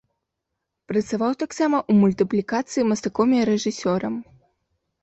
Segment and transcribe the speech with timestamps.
[0.91, 4.15] Працаваў таксама ў мультыплікацыі мастаком і рэжысёрам.